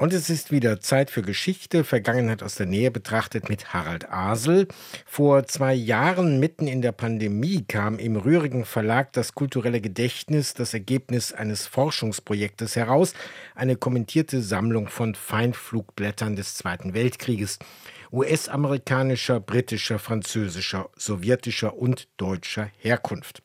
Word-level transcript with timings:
Und 0.00 0.14
es 0.14 0.30
ist 0.30 0.50
wieder 0.50 0.80
Zeit 0.80 1.10
für 1.10 1.20
Geschichte, 1.20 1.84
Vergangenheit 1.84 2.42
aus 2.42 2.54
der 2.54 2.64
Nähe 2.64 2.90
betrachtet 2.90 3.50
mit 3.50 3.74
Harald 3.74 4.10
Asel. 4.10 4.66
Vor 5.04 5.44
zwei 5.44 5.74
Jahren, 5.74 6.40
mitten 6.40 6.66
in 6.66 6.80
der 6.80 6.92
Pandemie, 6.92 7.66
kam 7.68 7.98
im 7.98 8.16
rührigen 8.16 8.64
Verlag 8.64 9.12
das 9.12 9.34
kulturelle 9.34 9.82
Gedächtnis, 9.82 10.54
das 10.54 10.72
Ergebnis 10.72 11.34
eines 11.34 11.66
Forschungsprojektes 11.66 12.76
heraus, 12.76 13.12
eine 13.54 13.76
kommentierte 13.76 14.40
Sammlung 14.40 14.88
von 14.88 15.14
Feindflugblättern 15.14 16.34
des 16.34 16.54
Zweiten 16.54 16.94
Weltkrieges. 16.94 17.58
US-amerikanischer, 18.10 19.38
britischer, 19.38 19.98
französischer, 19.98 20.88
sowjetischer 20.96 21.76
und 21.76 22.08
deutscher 22.16 22.70
Herkunft. 22.78 23.42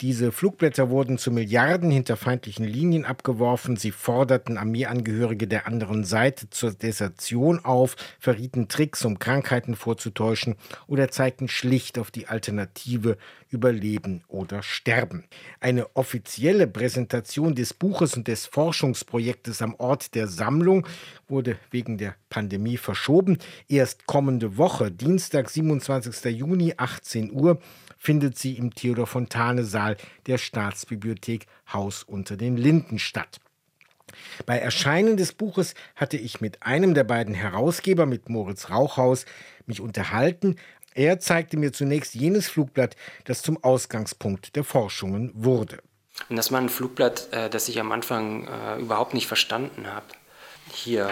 Diese 0.00 0.32
Flugblätter 0.32 0.88
wurden 0.88 1.18
zu 1.18 1.30
Milliarden 1.30 1.90
hinter 1.90 2.16
feindlichen 2.16 2.64
Linien 2.64 3.04
abgeworfen. 3.04 3.76
Sie 3.76 3.90
forderten 3.90 4.56
Armeeangehörige 4.56 5.46
der 5.46 5.66
anderen 5.66 6.04
Seite 6.04 6.48
zur 6.48 6.72
Desertion 6.72 7.62
auf, 7.62 7.96
verrieten 8.18 8.68
Tricks, 8.68 9.04
um 9.04 9.18
Krankheiten 9.18 9.76
vorzutäuschen 9.76 10.56
oder 10.86 11.10
zeigten 11.10 11.48
schlicht 11.48 11.98
auf 11.98 12.10
die 12.10 12.28
Alternative 12.28 13.18
Überleben 13.50 14.22
oder 14.28 14.62
Sterben. 14.62 15.24
Eine 15.58 15.94
offizielle 15.94 16.66
Präsentation 16.66 17.54
des 17.54 17.74
Buches 17.74 18.16
und 18.16 18.26
des 18.26 18.46
Forschungsprojektes 18.46 19.60
am 19.60 19.74
Ort 19.74 20.14
der 20.14 20.28
Sammlung 20.28 20.86
wurde 21.28 21.58
wegen 21.70 21.98
der 21.98 22.14
Pandemie 22.30 22.78
verschoben. 22.78 23.38
Erst 23.68 24.06
kommende 24.06 24.56
Woche, 24.56 24.90
Dienstag, 24.90 25.50
27. 25.50 26.32
Juni, 26.36 26.74
18 26.76 27.32
Uhr, 27.32 27.60
findet 27.98 28.38
sie 28.38 28.56
im 28.56 28.74
Theodor 28.74 29.06
Fontane 29.06 29.64
Saal 29.64 29.89
der 30.26 30.38
Staatsbibliothek 30.38 31.46
Haus 31.72 32.02
unter 32.02 32.36
den 32.36 32.56
Linden 32.56 32.98
statt. 32.98 33.40
Bei 34.46 34.58
Erscheinen 34.58 35.16
des 35.16 35.32
Buches 35.32 35.74
hatte 35.94 36.16
ich 36.16 36.40
mit 36.40 36.62
einem 36.62 36.94
der 36.94 37.04
beiden 37.04 37.34
Herausgeber, 37.34 38.06
mit 38.06 38.28
Moritz 38.28 38.70
Rauchhaus, 38.70 39.24
mich 39.66 39.80
unterhalten. 39.80 40.56
Er 40.94 41.20
zeigte 41.20 41.56
mir 41.56 41.72
zunächst 41.72 42.14
jenes 42.14 42.48
Flugblatt, 42.48 42.96
das 43.24 43.42
zum 43.42 43.62
Ausgangspunkt 43.62 44.56
der 44.56 44.64
Forschungen 44.64 45.30
wurde. 45.34 45.78
Und 46.28 46.36
das 46.36 46.50
war 46.50 46.60
ein 46.60 46.68
Flugblatt, 46.68 47.28
äh, 47.32 47.48
das 47.48 47.68
ich 47.68 47.80
am 47.80 47.92
Anfang 47.92 48.48
äh, 48.48 48.80
überhaupt 48.80 49.14
nicht 49.14 49.26
verstanden 49.26 49.86
habe. 49.86 50.06
Hier, 50.72 51.10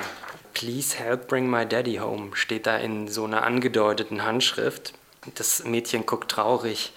Please 0.55 0.99
help 0.99 1.29
bring 1.29 1.49
my 1.49 1.65
daddy 1.65 1.97
home, 1.97 2.35
steht 2.35 2.67
da 2.67 2.77
in 2.79 3.07
so 3.07 3.25
einer 3.25 3.45
angedeuteten 3.45 4.25
Handschrift. 4.25 4.93
Das 5.37 5.65
Mädchen 5.65 6.05
guckt 6.05 6.33
traurig 6.33 6.93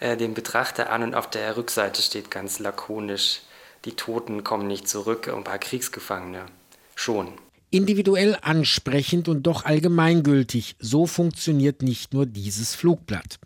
äh, 0.00 0.16
den 0.16 0.34
Betrachter 0.34 0.90
an 0.90 1.02
und 1.02 1.14
auf 1.14 1.30
der 1.30 1.56
Rückseite 1.56 2.02
steht 2.02 2.30
ganz 2.30 2.58
lakonisch, 2.58 3.40
die 3.84 3.92
Toten 3.92 4.44
kommen 4.44 4.66
nicht 4.66 4.88
zurück, 4.88 5.28
ein 5.28 5.44
paar 5.44 5.58
Kriegsgefangene 5.58 6.46
schon. 6.94 7.28
Individuell 7.70 8.38
ansprechend 8.42 9.28
und 9.28 9.42
doch 9.42 9.64
allgemeingültig, 9.64 10.76
so 10.78 11.06
funktioniert 11.06 11.82
nicht 11.82 12.14
nur 12.14 12.24
dieses 12.24 12.74
Flugblatt. 12.74 13.38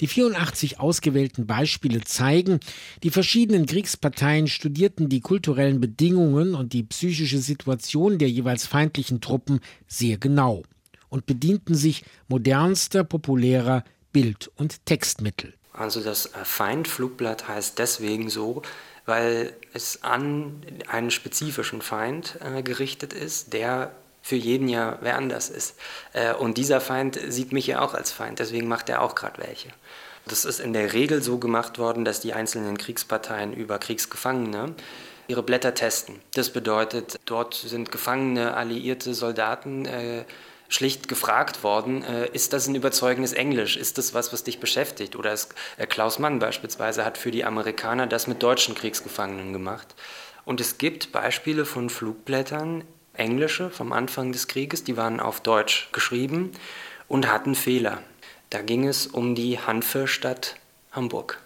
Die 0.00 0.06
84 0.06 0.78
ausgewählten 0.78 1.46
Beispiele 1.46 2.00
zeigen, 2.02 2.60
die 3.02 3.10
verschiedenen 3.10 3.66
Kriegsparteien 3.66 4.46
studierten 4.46 5.08
die 5.08 5.20
kulturellen 5.20 5.80
Bedingungen 5.80 6.54
und 6.54 6.72
die 6.72 6.84
psychische 6.84 7.38
Situation 7.38 8.18
der 8.18 8.30
jeweils 8.30 8.64
feindlichen 8.66 9.20
Truppen 9.20 9.60
sehr 9.88 10.18
genau 10.18 10.62
und 11.08 11.26
bedienten 11.26 11.74
sich 11.74 12.04
modernster, 12.28 13.02
populärer 13.02 13.82
Bild- 14.12 14.52
und 14.54 14.86
Textmittel. 14.86 15.54
Also 15.76 16.00
das 16.00 16.26
äh, 16.26 16.44
Feindflugblatt 16.44 17.48
heißt 17.48 17.78
deswegen 17.78 18.30
so, 18.30 18.62
weil 19.06 19.52
es 19.74 20.02
an 20.02 20.62
einen 20.88 21.10
spezifischen 21.10 21.82
Feind 21.82 22.38
äh, 22.40 22.62
gerichtet 22.62 23.12
ist, 23.12 23.52
der 23.52 23.92
für 24.22 24.36
jeden 24.36 24.68
ja 24.68 24.98
wer 25.02 25.16
anders 25.16 25.50
ist. 25.50 25.76
Äh, 26.14 26.32
und 26.34 26.56
dieser 26.56 26.80
Feind 26.80 27.20
sieht 27.28 27.52
mich 27.52 27.66
ja 27.66 27.82
auch 27.82 27.92
als 27.92 28.10
Feind, 28.10 28.38
deswegen 28.38 28.68
macht 28.68 28.88
er 28.88 29.02
auch 29.02 29.14
gerade 29.14 29.42
welche. 29.42 29.68
Das 30.26 30.46
ist 30.46 30.60
in 30.60 30.72
der 30.72 30.94
Regel 30.94 31.22
so 31.22 31.38
gemacht 31.38 31.78
worden, 31.78 32.06
dass 32.06 32.20
die 32.20 32.32
einzelnen 32.32 32.78
Kriegsparteien 32.78 33.52
über 33.52 33.78
Kriegsgefangene 33.78 34.74
ihre 35.28 35.42
Blätter 35.42 35.74
testen. 35.74 36.20
Das 36.34 36.50
bedeutet, 36.50 37.18
dort 37.26 37.54
sind 37.54 37.92
gefangene 37.92 38.56
alliierte 38.56 39.12
Soldaten 39.12 39.84
äh, 39.84 40.24
schlicht 40.68 41.08
gefragt 41.08 41.62
worden, 41.62 42.02
äh, 42.02 42.28
ist 42.32 42.52
das 42.52 42.66
ein 42.66 42.74
überzeugendes 42.74 43.32
Englisch? 43.32 43.76
Ist 43.76 43.98
das 43.98 44.14
was, 44.14 44.32
was 44.32 44.44
dich 44.44 44.60
beschäftigt? 44.60 45.16
Oder 45.16 45.32
ist, 45.32 45.54
äh, 45.76 45.86
Klaus 45.86 46.18
Mann 46.18 46.38
beispielsweise 46.38 47.04
hat 47.04 47.18
für 47.18 47.30
die 47.30 47.44
Amerikaner 47.44 48.06
das 48.06 48.26
mit 48.26 48.42
deutschen 48.42 48.74
Kriegsgefangenen 48.74 49.52
gemacht. 49.52 49.94
Und 50.44 50.60
es 50.60 50.78
gibt 50.78 51.12
Beispiele 51.12 51.64
von 51.64 51.90
Flugblättern, 51.90 52.84
englische 53.14 53.70
vom 53.70 53.92
Anfang 53.92 54.32
des 54.32 54.48
Krieges, 54.48 54.84
die 54.84 54.96
waren 54.96 55.20
auf 55.20 55.40
Deutsch 55.40 55.88
geschrieben 55.92 56.52
und 57.08 57.30
hatten 57.30 57.54
Fehler. 57.54 58.02
Da 58.50 58.60
ging 58.60 58.86
es 58.86 59.06
um 59.06 59.34
die 59.34 59.58
Hanfestadt 59.58 60.56
Hamburg. 60.92 61.40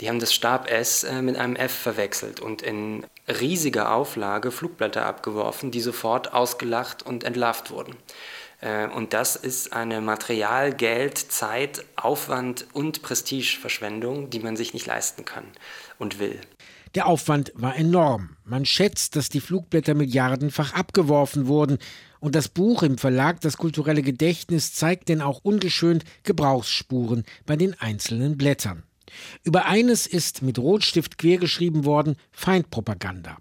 Die 0.00 0.08
haben 0.08 0.20
das 0.20 0.32
Stab 0.32 0.70
S 0.70 1.04
äh, 1.04 1.22
mit 1.22 1.36
einem 1.36 1.56
F 1.56 1.72
verwechselt 1.72 2.40
und 2.40 2.62
in 2.62 3.04
riesiger 3.28 3.92
Auflage 3.92 4.50
Flugblätter 4.50 5.04
abgeworfen, 5.04 5.70
die 5.70 5.80
sofort 5.80 6.32
ausgelacht 6.32 7.04
und 7.04 7.24
entlarvt 7.24 7.70
wurden. 7.70 7.96
Äh, 8.60 8.88
und 8.88 9.12
das 9.12 9.36
ist 9.36 9.72
eine 9.72 10.00
Material-, 10.00 10.72
Geld-, 10.74 11.18
Zeit-, 11.18 11.84
Aufwand- 11.96 12.66
und 12.72 13.02
Prestigeverschwendung, 13.02 14.30
die 14.30 14.40
man 14.40 14.56
sich 14.56 14.74
nicht 14.74 14.86
leisten 14.86 15.24
kann 15.24 15.44
und 15.98 16.18
will. 16.18 16.40
Der 16.94 17.06
Aufwand 17.06 17.52
war 17.54 17.76
enorm. 17.76 18.36
Man 18.44 18.64
schätzt, 18.64 19.16
dass 19.16 19.28
die 19.28 19.40
Flugblätter 19.40 19.94
milliardenfach 19.94 20.72
abgeworfen 20.72 21.46
wurden. 21.46 21.78
Und 22.20 22.34
das 22.34 22.48
Buch 22.48 22.82
im 22.82 22.96
Verlag 22.96 23.40
Das 23.42 23.58
kulturelle 23.58 24.02
Gedächtnis 24.02 24.72
zeigt 24.72 25.10
denn 25.10 25.20
auch 25.20 25.40
ungeschönt 25.42 26.04
Gebrauchsspuren 26.22 27.24
bei 27.44 27.56
den 27.56 27.78
einzelnen 27.78 28.38
Blättern. 28.38 28.84
Über 29.44 29.66
eines 29.66 30.06
ist 30.06 30.42
mit 30.42 30.58
Rotstift 30.58 31.18
quergeschrieben 31.18 31.84
worden 31.84 32.16
Feindpropaganda. 32.32 33.36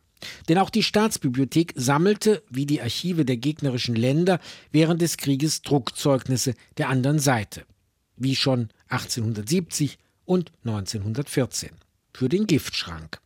Denn 0.49 0.57
auch 0.57 0.69
die 0.69 0.83
Staatsbibliothek 0.83 1.73
sammelte, 1.75 2.43
wie 2.49 2.65
die 2.65 2.81
Archive 2.81 3.25
der 3.25 3.37
gegnerischen 3.37 3.95
Länder, 3.95 4.39
während 4.71 5.01
des 5.01 5.17
Krieges 5.17 5.61
Druckzeugnisse 5.61 6.53
der 6.77 6.89
anderen 6.89 7.19
Seite, 7.19 7.65
wie 8.17 8.35
schon 8.35 8.69
1870 8.89 9.97
und 10.25 10.51
1914, 10.63 11.71
für 12.13 12.29
den 12.29 12.47
Giftschrank. 12.47 13.19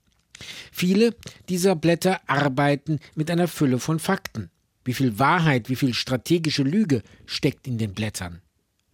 Viele 0.71 1.15
dieser 1.49 1.75
Blätter 1.75 2.21
arbeiten 2.27 2.99
mit 3.15 3.29
einer 3.29 3.47
Fülle 3.47 3.79
von 3.79 3.99
Fakten. 3.99 4.49
Wie 4.85 4.93
viel 4.93 5.19
Wahrheit, 5.19 5.69
wie 5.69 5.75
viel 5.75 5.93
strategische 5.93 6.63
Lüge 6.63 7.03
steckt 7.25 7.67
in 7.67 7.77
den 7.77 7.93
Blättern? 7.93 8.41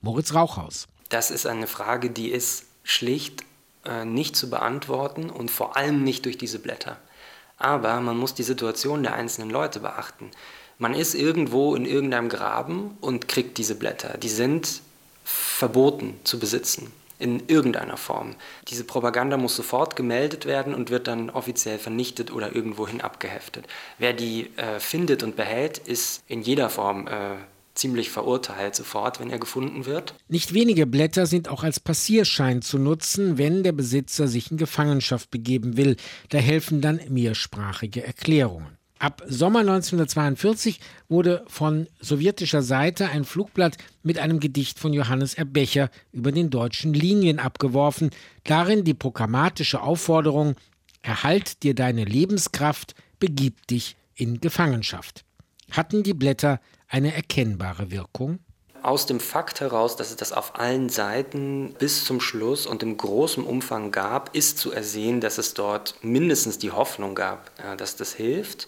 Moritz 0.02 0.34
Rauchhaus. 0.34 0.88
Das 1.10 1.32
ist 1.32 1.46
eine 1.46 1.68
Frage, 1.68 2.10
die 2.10 2.30
ist 2.30 2.66
schlicht 2.84 3.44
äh, 3.86 4.06
nicht 4.06 4.36
zu 4.36 4.50
beantworten 4.50 5.30
und 5.30 5.52
vor 5.52 5.78
allem 5.78 6.04
nicht 6.04 6.26
durch 6.26 6.38
diese 6.38 6.60
Blätter. 6.60 6.98
Aber 7.58 8.00
man 8.02 8.18
muss 8.18 8.34
die 8.34 8.44
Situation 8.44 9.04
der 9.04 9.14
einzelnen 9.14 9.50
Leute 9.50 9.80
beachten. 9.80 10.32
Man 10.78 10.94
ist 10.94 11.16
irgendwo 11.16 11.76
in 11.76 11.86
irgendeinem 11.86 12.30
Graben 12.30 12.98
und 13.00 13.28
kriegt 13.28 13.58
diese 13.58 13.76
Blätter. 13.76 14.18
Die 14.18 14.30
sind 14.30 14.82
verboten 15.24 16.20
zu 16.24 16.38
besitzen 16.38 16.92
in 17.18 17.48
irgendeiner 17.48 17.98
Form. 17.98 18.36
Diese 18.68 18.84
Propaganda 18.84 19.38
muss 19.38 19.56
sofort 19.56 19.96
gemeldet 19.96 20.46
werden 20.46 20.74
und 20.76 20.90
wird 20.90 21.08
dann 21.08 21.30
offiziell 21.30 21.80
vernichtet 21.80 22.32
oder 22.32 22.54
irgendwohin 22.54 23.00
abgeheftet. 23.00 23.68
Wer 23.98 24.14
die 24.14 24.52
äh, 24.58 24.80
findet 24.80 25.24
und 25.24 25.38
behält, 25.38 25.78
ist 25.78 26.24
in 26.28 26.42
jeder 26.42 26.70
Form 26.70 27.08
äh, 27.08 27.36
ziemlich 27.76 28.10
verurteilt 28.10 28.76
sofort, 28.76 29.20
wenn 29.20 29.30
er 29.30 29.40
gefunden 29.40 29.86
wird. 29.86 30.16
Nicht 30.28 30.54
wenige 30.54 30.88
Blätter 30.88 31.26
sind 31.26 31.48
auch 31.50 31.64
als 31.64 31.80
Passierschein 31.80 32.62
zu 32.62 32.80
nutzen, 32.80 33.38
wenn 33.38 33.64
der 33.64 33.74
Besitzer 33.74 34.28
sich 34.28 34.52
in 34.52 34.58
Gefangenschaft 34.58 35.30
begeben 35.30 35.78
will. 35.78 35.98
Da 36.30 36.38
helfen 36.38 36.82
dann 36.82 37.00
mehrsprachige 37.10 38.04
Erklärungen. 38.06 38.78
Ab 38.98 39.22
Sommer 39.28 39.60
1942 39.60 40.80
wurde 41.10 41.44
von 41.48 41.88
sowjetischer 42.00 42.62
Seite 42.62 43.10
ein 43.10 43.26
Flugblatt 43.26 43.78
mit 44.04 44.20
einem 44.20 44.40
Gedicht 44.40 44.80
von 44.80 44.94
Johannes 44.94 45.34
Erbecher 45.34 45.90
über 46.14 46.32
den 46.32 46.50
deutschen 46.50 46.94
Linien 46.94 47.40
abgeworfen, 47.40 48.10
darin 48.46 48.86
die 48.86 48.94
programmatische 48.94 49.82
Aufforderung 49.82 50.56
Erhalt 51.06 51.62
dir 51.62 51.76
deine 51.76 52.04
Lebenskraft, 52.04 52.96
begib 53.20 53.68
dich 53.68 53.96
in 54.16 54.42
Gefangenschaft. 54.42 55.24
Hatten 55.70 56.02
die 56.02 56.16
Blätter 56.16 56.60
eine 56.88 57.14
erkennbare 57.14 57.92
Wirkung? 57.92 58.40
Aus 58.82 59.06
dem 59.08 59.20
Fakt 59.20 59.62
heraus, 59.62 59.96
dass 59.96 60.12
es 60.12 60.16
das 60.16 60.32
auf 60.32 60.60
allen 60.60 60.90
Seiten 60.90 61.74
bis 61.80 62.06
zum 62.06 62.22
Schluss 62.22 62.68
und 62.68 62.84
im 62.84 62.98
großen 62.98 63.44
Umfang 63.44 63.92
gab, 63.92 64.36
ist 64.36 64.60
zu 64.60 64.72
ersehen, 64.72 65.22
dass 65.22 65.40
es 65.40 65.56
dort 65.56 65.96
mindestens 66.04 66.60
die 66.60 66.72
Hoffnung 66.72 67.16
gab, 67.16 67.52
dass 67.78 67.96
das 67.96 68.14
hilft. 68.14 68.68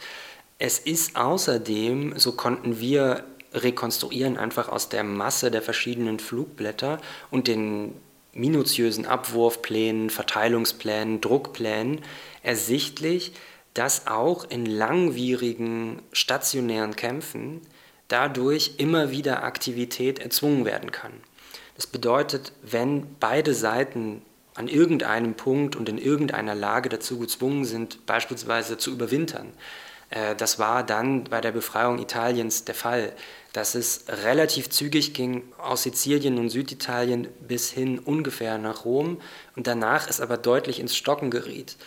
Es 0.58 0.80
ist 0.80 1.16
außerdem, 1.16 2.18
so 2.18 2.32
konnten 2.32 2.80
wir 2.80 3.26
rekonstruieren, 3.54 4.38
einfach 4.38 4.70
aus 4.70 4.90
der 4.90 5.04
Masse 5.04 5.52
der 5.52 5.62
verschiedenen 5.62 6.20
Flugblätter 6.20 7.00
und 7.30 7.48
den 7.48 7.94
minutiösen 8.34 9.06
Abwurfplänen, 9.06 10.10
Verteilungsplänen, 10.10 11.22
Druckplänen 11.22 12.02
ersichtlich, 12.42 13.34
dass 13.74 14.08
auch 14.08 14.50
in 14.50 14.66
langwierigen 14.66 16.02
stationären 16.12 16.96
Kämpfen 16.96 17.62
dadurch 18.08 18.76
immer 18.78 19.12
wieder 19.12 19.44
Aktivität 19.44 20.20
erzwungen 20.20 20.66
werden 20.66 20.92
kann. 20.92 21.14
Das 21.76 21.88
bedeutet, 21.88 22.54
wenn 22.64 23.16
beide 23.20 23.54
Seiten 23.54 24.22
an 24.56 24.68
irgendeinem 24.68 25.36
Punkt 25.36 25.76
und 25.76 25.88
in 25.88 26.00
irgendeiner 26.00 26.56
Lage 26.56 26.90
dazu 26.90 27.20
gezwungen 27.20 27.66
sind, 27.66 28.06
beispielsweise 28.08 28.78
zu 28.78 28.92
überwintern, 28.92 29.54
äh, 30.10 30.36
das 30.36 30.58
war 30.58 30.84
dann 30.84 31.26
bei 31.26 31.42
der 31.42 31.52
Befreiung 31.52 32.00
Italiens 32.00 32.66
der 32.66 32.76
Fall, 32.76 33.14
dass 33.54 33.76
es 33.76 34.06
relativ 34.08 34.70
zügig 34.70 35.14
ging 35.14 35.44
aus 35.58 35.84
Sizilien 35.84 36.38
und 36.38 36.50
Süditalien 36.50 37.28
bis 37.48 37.70
hin 37.70 38.00
ungefähr 38.00 38.58
nach 38.58 38.86
Rom 38.86 39.22
und 39.56 39.68
danach 39.68 40.08
es 40.08 40.22
aber 40.22 40.38
deutlich 40.38 40.80
ins 40.80 40.96
Stocken 40.96 41.32
geriet. 41.32 41.78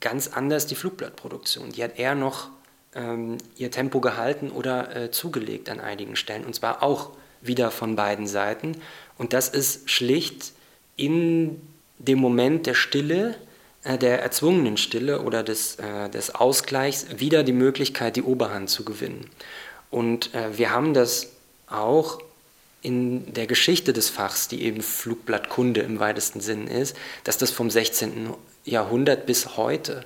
Ganz 0.00 0.28
anders 0.28 0.66
die 0.66 0.76
Flugblattproduktion. 0.76 1.72
Die 1.72 1.82
hat 1.82 1.98
eher 1.98 2.14
noch 2.14 2.50
ähm, 2.94 3.38
ihr 3.56 3.70
Tempo 3.70 4.00
gehalten 4.00 4.50
oder 4.50 4.94
äh, 4.96 5.10
zugelegt 5.10 5.68
an 5.70 5.80
einigen 5.80 6.16
Stellen 6.16 6.44
und 6.44 6.54
zwar 6.54 6.82
auch 6.82 7.10
wieder 7.40 7.70
von 7.70 7.96
beiden 7.96 8.26
Seiten. 8.26 8.76
Und 9.16 9.32
das 9.32 9.48
ist 9.48 9.90
schlicht 9.90 10.52
in 10.96 11.60
dem 11.98 12.18
Moment 12.18 12.66
der 12.66 12.74
Stille 12.74 13.36
äh, 13.84 13.96
der 13.96 14.22
erzwungenen 14.22 14.76
Stille 14.76 15.22
oder 15.22 15.42
des, 15.42 15.76
äh, 15.76 16.10
des 16.10 16.34
Ausgleichs 16.34 17.06
wieder 17.16 17.42
die 17.42 17.52
Möglichkeit, 17.52 18.16
die 18.16 18.22
Oberhand 18.22 18.68
zu 18.70 18.84
gewinnen. 18.84 19.30
Und 19.90 20.34
äh, 20.34 20.58
wir 20.58 20.72
haben 20.72 20.94
das 20.94 21.28
auch 21.68 22.20
in 22.82 23.32
der 23.32 23.46
Geschichte 23.46 23.92
des 23.92 24.08
Fachs, 24.08 24.48
die 24.48 24.62
eben 24.62 24.82
Flugblattkunde 24.82 25.80
im 25.80 26.00
weitesten 26.00 26.40
Sinn 26.40 26.66
ist, 26.66 26.96
dass 27.24 27.38
das 27.38 27.50
vom 27.50 27.70
16. 27.70 28.34
Jahrhundert 28.64 29.26
bis 29.26 29.56
heute 29.56 30.04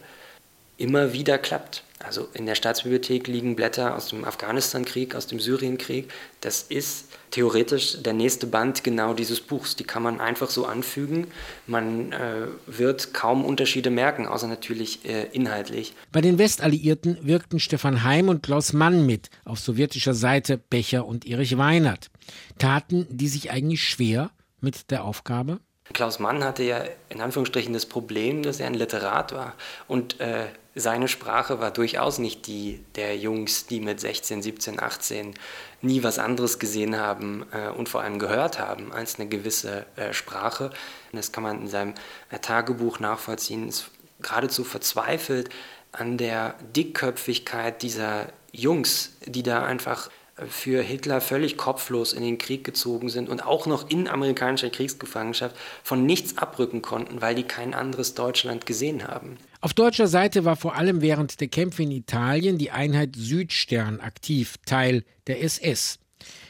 immer 0.77 1.13
wieder 1.13 1.39
klappt. 1.39 1.85
Also 2.05 2.29
in 2.35 2.47
der 2.47 2.57
Staatsbibliothek 2.57 3.29
liegen 3.29 3.55
Blätter 3.55 3.95
aus 3.97 4.09
dem 4.09 4.25
Afghanistan-Krieg, 4.25 5.15
aus 5.15 5.29
dem 5.29 5.39
Syrien-Krieg. 5.39 6.11
Das 6.41 6.63
ist 6.63 7.07
theoretisch 7.31 8.03
der 8.03 8.13
nächste 8.13 8.47
Band 8.47 8.83
genau 8.83 9.15
dieses 9.15 9.41
Buchs. 9.41 9.77
Die 9.77 9.85
kann 9.85 10.03
man 10.03 10.21
einfach 10.21 10.51
so 10.51 10.67
anfügen. 10.67 11.29
Man 11.67 12.13
äh, 12.13 12.49
wird 12.67 13.15
kaum 13.15 13.45
Unterschiede 13.45 13.91
merken, 13.91 14.27
außer 14.27 14.49
natürlich 14.49 15.05
äh, 15.05 15.29
inhaltlich. 15.33 15.95
Bei 16.11 16.21
den 16.21 16.39
Westalliierten 16.39 17.19
wirkten 17.23 17.61
Stefan 17.61 18.03
Heim 18.03 18.29
und 18.29 18.43
Klaus 18.43 18.73
Mann 18.73 19.07
mit, 19.07 19.31
auf 19.45 19.61
sowjetischer 19.61 20.15
Seite 20.15 20.59
Becher 20.59 21.07
und 21.07 21.25
Erich 21.25 21.57
Weinert. 21.57 22.11
Taten 22.59 23.07
die 23.11 23.29
sich 23.29 23.53
eigentlich 23.53 23.85
schwer 23.85 24.31
mit 24.61 24.91
der 24.91 25.05
Aufgabe? 25.05 25.61
Klaus 25.93 26.19
Mann 26.19 26.43
hatte 26.43 26.63
ja 26.63 26.83
in 27.11 27.21
Anführungsstrichen 27.21 27.73
das 27.73 27.87
Problem, 27.87 28.43
dass 28.43 28.61
er 28.61 28.67
ein 28.67 28.75
Literat 28.75 29.33
war 29.33 29.55
und 29.89 30.21
äh, 30.21 30.47
seine 30.75 31.09
Sprache 31.09 31.61
war 31.61 31.71
durchaus 31.71 32.19
nicht 32.19 32.47
die 32.47 32.83
der 32.95 33.17
Jungs, 33.17 33.67
die 33.67 33.81
mit 33.81 34.01
16, 34.01 34.43
17, 34.43 34.81
18 34.81 35.35
nie 35.83 36.03
was 36.03 36.19
anderes 36.19 36.59
gesehen 36.59 36.99
haben 36.99 37.45
äh, 37.53 37.69
und 37.69 37.89
vor 37.89 38.01
allem 38.03 38.19
gehört 38.19 38.59
haben 38.59 38.93
als 38.93 39.19
eine 39.19 39.29
gewisse 39.29 39.85
äh, 39.97 40.15
Sprache. 40.15 40.71
Das 41.13 41.31
kann 41.31 41.43
man 41.43 41.61
in 41.61 41.69
seinem 41.69 41.95
äh, 42.31 42.39
Tagebuch 42.39 43.01
nachvollziehen. 43.01 43.69
Ist 43.69 43.91
geradezu 44.21 44.65
verzweifelt 44.65 45.51
an 45.93 46.17
der 46.17 46.55
Dickköpfigkeit 46.75 47.83
dieser 47.83 48.29
Jungs, 48.53 49.17
die 49.27 49.43
da 49.43 49.65
einfach 49.65 50.09
für 50.49 50.81
Hitler 50.81 51.21
völlig 51.21 51.59
kopflos 51.59 52.15
in 52.15 52.23
den 52.23 52.39
Krieg 52.39 52.65
gezogen 52.65 53.11
sind 53.11 53.29
und 53.29 53.45
auch 53.45 53.67
noch 53.67 53.91
in 53.91 54.09
amerikanischer 54.09 54.71
Kriegsgefangenschaft 54.71 55.55
von 55.85 56.07
nichts 56.07 56.39
abrücken 56.39 56.81
konnten, 56.81 57.21
weil 57.21 57.35
die 57.35 57.43
kein 57.43 57.75
anderes 57.75 58.15
Deutschland 58.15 58.65
gesehen 58.65 59.07
haben. 59.07 59.37
Auf 59.63 59.75
deutscher 59.75 60.09
Seite 60.09 60.45
war 60.45 60.57
vor 60.57 60.75
allem 60.75 61.03
während 61.03 61.41
der 61.41 61.47
Kämpfe 61.47 61.85
in 61.85 61.93
Italien 61.93 62.59
die 62.59 62.73
Einheit 62.73 63.15
Südstern 63.15 64.01
aktiv, 64.01 64.57
Teil 64.67 65.05
der 65.29 65.41
SS. 65.41 66.01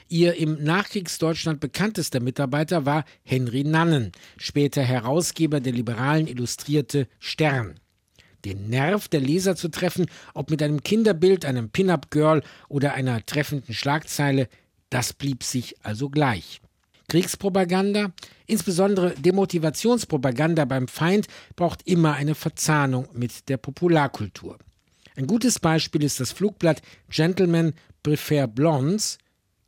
Ihr 0.08 0.36
im 0.36 0.64
Nachkriegsdeutschland 0.64 1.60
bekanntester 1.60 2.20
Mitarbeiter 2.20 2.86
war 2.86 3.04
Henry 3.22 3.64
Nannen, 3.64 4.12
später 4.38 4.80
Herausgeber 4.80 5.60
der 5.60 5.74
liberalen 5.74 6.26
Illustrierte 6.26 7.06
Stern 7.18 7.74
den 8.46 8.70
Nerv 8.70 9.08
der 9.08 9.20
Leser 9.20 9.56
zu 9.56 9.68
treffen, 9.68 10.06
ob 10.32 10.50
mit 10.50 10.62
einem 10.62 10.82
Kinderbild, 10.82 11.44
einem 11.44 11.68
Pin-up-Girl 11.68 12.42
oder 12.68 12.94
einer 12.94 13.24
treffenden 13.24 13.74
Schlagzeile, 13.74 14.48
das 14.90 15.12
blieb 15.12 15.44
sich 15.44 15.76
also 15.84 16.08
gleich. 16.08 16.61
Kriegspropaganda, 17.12 18.12
insbesondere 18.46 19.10
Demotivationspropaganda 19.10 20.64
beim 20.64 20.88
Feind, 20.88 21.26
braucht 21.56 21.86
immer 21.86 22.14
eine 22.14 22.34
Verzahnung 22.34 23.06
mit 23.12 23.50
der 23.50 23.58
Popularkultur. 23.58 24.56
Ein 25.14 25.26
gutes 25.26 25.58
Beispiel 25.58 26.04
ist 26.04 26.20
das 26.20 26.32
Flugblatt 26.32 26.80
Gentlemen 27.10 27.74
Prefer 28.02 28.46
Blondes, 28.46 29.18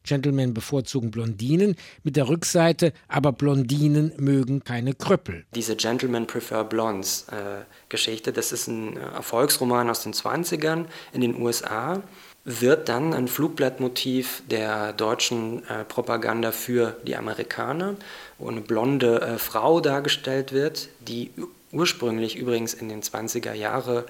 Gentlemen 0.05 0.55
bevorzugen 0.55 1.11
Blondinen, 1.11 1.76
mit 2.02 2.17
der 2.17 2.31
Rückseite, 2.31 2.94
aber 3.08 3.32
Blondinen 3.32 4.14
mögen 4.17 4.64
keine 4.64 4.94
Krüppel. 4.94 5.44
Diese 5.55 5.76
Gentlemen 5.76 6.26
Prefer 6.26 6.64
Blondes 6.64 7.26
äh, 7.29 7.64
Geschichte, 7.90 8.32
das 8.32 8.52
ist 8.52 8.69
ein 8.69 8.97
äh, 8.97 9.00
Erfolgsroman 9.00 9.90
aus 9.90 10.02
den 10.02 10.14
20ern 10.14 10.87
in 11.12 11.20
den 11.20 11.38
USA, 11.38 12.02
wird 12.44 12.88
dann 12.88 13.14
ein 13.14 13.26
Flugblattmotiv 13.26 14.43
der 14.50 14.93
deutschen 14.93 15.67
äh, 15.69 15.85
Propaganda 15.85 16.52
für 16.52 16.96
die 17.06 17.17
Amerikaner, 17.17 17.96
wo 18.38 18.49
eine 18.49 18.61
blonde 18.61 19.20
äh, 19.23 19.38
Frau 19.38 19.81
dargestellt 19.81 20.52
wird, 20.52 20.88
die 21.00 21.31
ursprünglich 21.73 22.37
übrigens 22.37 22.75
in 22.75 22.88
den 22.88 23.02
20er 23.02 23.55
Jahre 23.55 24.05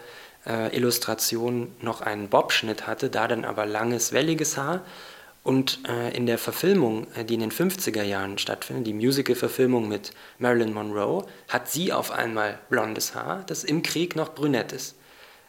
äh, 0.47 0.77
Illustrationen 0.77 1.75
noch 1.81 2.01
einen 2.01 2.29
Bobschnitt 2.29 2.87
hatte, 2.87 3.09
da 3.09 3.29
dann 3.29 3.45
aber 3.45 3.67
langes, 3.67 4.13
welliges 4.13 4.57
Haar 4.57 4.83
und 5.45 5.81
äh, 5.89 6.17
in 6.17 6.27
der 6.27 6.39
Verfilmung, 6.39 7.07
äh, 7.15 7.25
die 7.25 7.35
in 7.35 7.41
den 7.41 7.53
50er 7.53 8.03
Jahren 8.03 8.39
stattfindet, 8.39 8.87
die 8.87 8.95
Musical-Verfilmung 8.95 9.89
mit 9.89 10.13
Marilyn 10.39 10.73
Monroe, 10.73 11.25
hat 11.49 11.71
sie 11.71 11.93
auf 11.93 12.11
einmal 12.11 12.59
blondes 12.69 13.15
Haar, 13.15 13.45
das 13.47 13.63
im 13.63 13.83
Krieg 13.83 14.17
noch 14.17 14.35
brünett 14.35 14.73
ist. 14.73 14.97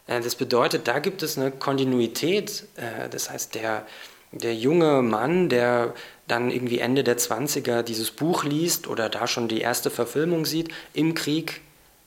Äh, 0.06 0.20
das 0.20 0.34
bedeutet, 0.34 0.88
da 0.88 0.98
gibt 0.98 1.22
es 1.22 1.38
eine 1.38 1.50
Kontinuität. 1.50 2.64
Äh, 2.76 3.08
das 3.08 3.30
heißt, 3.30 3.54
der, 3.54 3.86
der 4.32 4.54
junge 4.54 5.02
Mann, 5.02 5.48
der 5.48 5.94
dann 6.28 6.50
irgendwie 6.50 6.78
Ende 6.78 7.04
der 7.04 7.18
20er 7.18 7.82
dieses 7.82 8.10
Buch 8.10 8.44
liest 8.44 8.88
oder 8.88 9.08
da 9.08 9.26
schon 9.26 9.48
die 9.48 9.60
erste 9.60 9.90
Verfilmung 9.90 10.44
sieht, 10.44 10.70
im 10.92 11.14
Krieg 11.14 11.60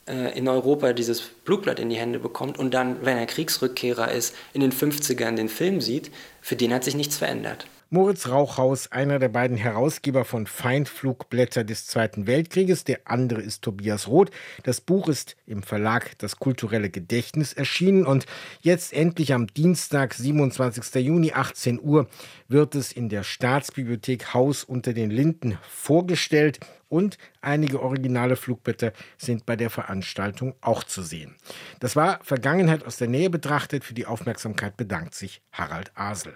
äh, 0.08 0.38
in 0.38 0.48
Europa 0.48 0.94
dieses 0.94 1.22
Blutblatt 1.22 1.80
in 1.80 1.90
die 1.90 1.98
Hände 1.98 2.20
bekommt 2.20 2.60
und 2.60 2.74
dann, 2.74 3.06
wenn 3.06 3.18
er 3.18 3.26
Kriegsrückkehrer 3.26 4.12
ist, 4.12 4.36
in 4.54 4.62
den 4.62 4.74
50ern 4.74 5.36
den 5.36 5.50
Film 5.50 5.82
sieht, 5.82 6.12
für 6.42 6.56
den 6.56 6.74
hat 6.74 6.84
sich 6.84 6.96
nichts 6.96 7.18
verändert. 7.18 7.66
Moritz 7.92 8.28
Rauchhaus, 8.28 8.92
einer 8.92 9.18
der 9.18 9.30
beiden 9.30 9.58
Herausgeber 9.58 10.24
von 10.24 10.46
Feindflugblätter 10.46 11.64
des 11.64 11.88
Zweiten 11.88 12.28
Weltkrieges. 12.28 12.84
Der 12.84 13.00
andere 13.06 13.42
ist 13.42 13.64
Tobias 13.64 14.08
Roth. 14.08 14.30
Das 14.62 14.80
Buch 14.80 15.08
ist 15.08 15.36
im 15.48 15.64
Verlag 15.64 16.16
Das 16.20 16.38
kulturelle 16.38 16.92
Gedächtnis 16.92 17.54
erschienen 17.54 18.06
und 18.06 18.28
jetzt 18.62 18.94
endlich 18.94 19.34
am 19.34 19.48
Dienstag, 19.48 20.14
27. 20.14 21.04
Juni, 21.04 21.34
18 21.34 21.82
Uhr, 21.82 22.08
wird 22.48 22.76
es 22.76 22.92
in 22.92 23.10
der 23.10 23.24
Staatsbibliothek 23.24 24.36
Haus 24.36 24.64
unter 24.64 24.94
den 24.94 25.10
Linden 25.10 25.58
vorgestellt 25.68 26.60
und 26.90 27.18
einige 27.42 27.82
originale 27.82 28.36
Flugblätter 28.36 28.94
sind 29.18 29.48
bei 29.48 29.56
der 29.56 29.72
Veranstaltung 29.72 30.54
auch 30.62 30.84
zu 30.84 31.02
sehen. 31.02 31.38
Das 31.80 31.96
war 31.96 32.20
Vergangenheit 32.22 32.86
aus 32.86 32.98
der 32.98 33.08
Nähe 33.08 33.32
betrachtet. 33.32 33.84
Für 33.84 33.96
die 33.96 34.06
Aufmerksamkeit 34.06 34.78
bedankt 34.78 35.16
sich 35.16 35.42
Harald 35.52 35.92
Asel. 35.96 36.36